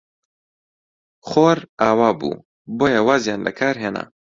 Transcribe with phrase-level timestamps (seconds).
[1.27, 2.33] خۆر ئاوا بوو،
[2.77, 4.03] بۆیە وازیان لە کار هێنا.